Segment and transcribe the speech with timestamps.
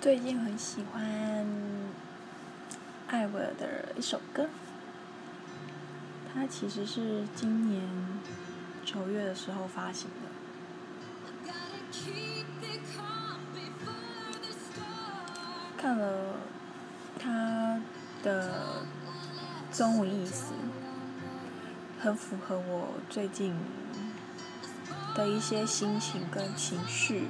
[0.00, 1.44] 最近很喜欢
[3.08, 4.48] 艾薇儿的一首歌，
[6.32, 7.82] 它其实是今年
[8.84, 10.28] 九月的时候发行的。
[15.76, 16.36] 看了
[17.18, 17.80] 它
[18.22, 18.84] 的
[19.72, 20.52] 中文意思，
[22.00, 23.52] 很符合我最近
[25.16, 27.26] 的一些心情跟情绪。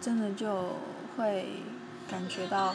[0.00, 0.76] 真的就
[1.16, 1.48] 会
[2.08, 2.74] 感觉到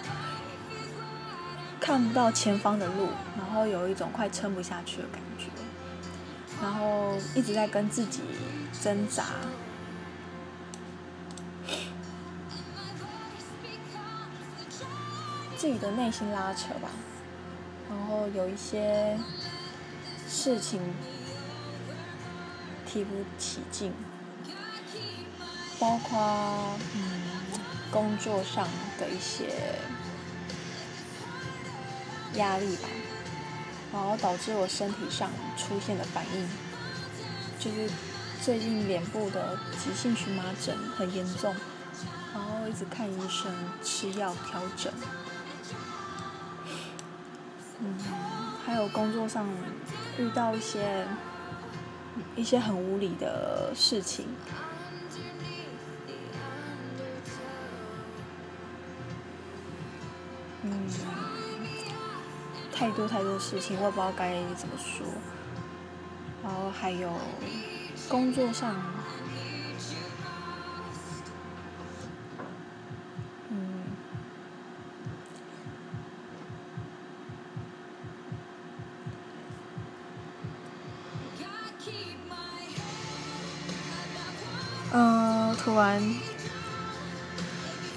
[1.79, 5.45] 看不到前方的路，然后有一种快撑不下去的感觉，
[6.61, 8.21] 然后一直在跟自己
[8.81, 9.25] 挣扎，
[15.57, 16.89] 自己的内心拉扯吧，
[17.89, 19.17] 然后有一些
[20.27, 20.79] 事情
[22.85, 23.93] 提不起劲。
[25.79, 27.22] 包括嗯
[27.93, 28.67] 工作上
[28.99, 29.53] 的一些
[32.33, 32.89] 压力吧，
[33.93, 36.49] 然后导致我身体上出现的反应，
[37.59, 37.87] 就是
[38.41, 41.55] 最近脸部的急性荨麻疹很严重，
[42.33, 44.91] 然后一直看医生吃药调整，
[47.79, 47.95] 嗯，
[48.65, 49.47] 还有工作上
[50.17, 51.05] 遇到一些
[52.35, 54.25] 一些很无理的事情。
[60.65, 60.87] 嗯，
[62.73, 65.05] 太多太多事情，我也不知道该怎么说。
[66.41, 67.09] 然后还有
[68.09, 68.75] 工作上，
[73.49, 73.83] 嗯，
[84.91, 86.01] 嗯，突然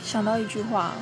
[0.03, 0.93] 想到一句话。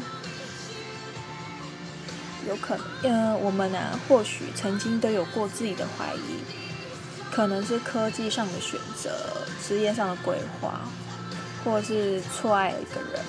[2.49, 6.39] 有可能，嗯，我们呢、或许曾经都有过自己的怀疑，
[7.31, 9.11] 可能是科技上的选择、
[9.63, 10.81] 职业上的规划，
[11.65, 13.21] 或者是错爱了一个人。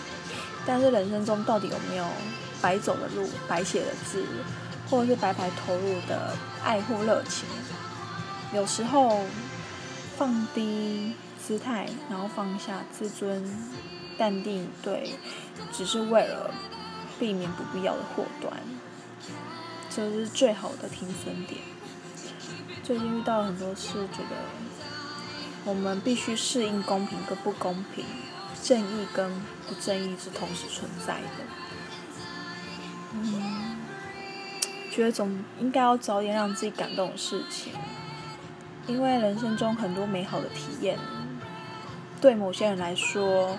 [0.66, 2.06] 但是人生中到底有没有
[2.62, 4.26] 白走的路、白写的字，
[4.90, 6.34] 或者是白白投入的
[6.64, 7.46] 爱或热情？
[8.54, 9.22] 有时候
[10.18, 11.14] 放低
[11.46, 13.44] 姿态，然后放下自尊，
[14.18, 15.12] 淡定对，
[15.72, 16.50] 只是为了
[17.20, 18.52] 避免不必要的祸端。
[19.90, 21.62] 这是最好的停损点。
[22.84, 24.36] 最近遇到很多事，觉得
[25.64, 28.06] 我们必须适应公平跟不公平，
[28.62, 29.32] 正义跟
[29.68, 31.46] 不正义是同时存在的。
[33.14, 33.80] 嗯，
[34.92, 37.74] 觉得总应该要找点让自己感动的事情，
[38.86, 41.00] 因为人生中很多美好的体验，
[42.22, 43.58] 对某些人来说，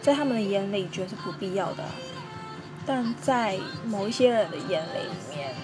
[0.00, 1.84] 在他们的眼里觉得是不必要的。
[2.88, 5.54] 但在某一些人的眼里里面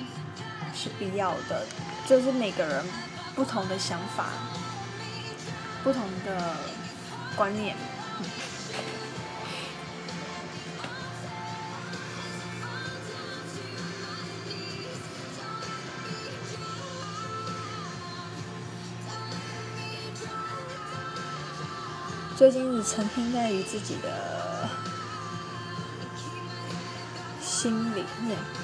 [0.74, 1.64] 是必要的，
[2.06, 2.84] 就是每个人
[3.34, 4.26] 不同的想法，
[5.82, 6.54] 不同的
[7.34, 7.74] 观念。
[22.36, 24.83] 最近是沉浸在于自己的。
[27.64, 28.63] 心里面。